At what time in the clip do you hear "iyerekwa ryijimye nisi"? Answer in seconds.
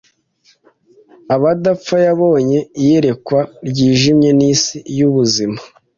2.81-4.77